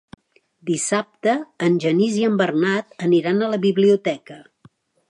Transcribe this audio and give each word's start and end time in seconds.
Dissabte 0.69 1.35
en 1.67 1.77
Genís 1.85 2.17
i 2.23 2.27
en 2.31 2.41
Bernat 2.43 2.99
aniran 3.11 3.43
a 3.43 3.53
la 3.57 3.63
biblioteca. 3.69 4.43